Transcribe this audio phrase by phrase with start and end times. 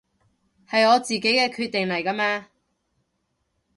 [0.67, 2.47] 係我自己嘅決定嚟㗎嘛